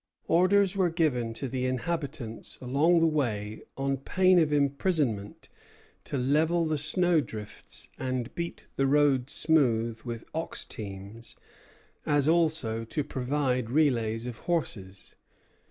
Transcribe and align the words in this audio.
Orders 0.27 0.75
were 0.75 0.89
given 0.89 1.31
to 1.35 1.47
the 1.47 1.67
inhabitants 1.67 2.57
along 2.59 3.01
the 3.01 3.05
way, 3.05 3.61
on 3.77 3.97
pain 3.97 4.39
of 4.39 4.51
imprisonment, 4.51 5.47
to 6.05 6.17
level 6.17 6.65
the 6.65 6.79
snowdrifts 6.79 7.87
and 7.99 8.33
beat 8.33 8.65
the 8.77 8.87
road 8.87 9.29
smooth 9.29 10.01
with 10.01 10.23
ox 10.33 10.65
teams, 10.65 11.35
as 12.03 12.27
also 12.27 12.83
to 12.83 13.03
provide 13.03 13.69
relays 13.69 14.25
of 14.25 14.39
horses. 14.49 15.17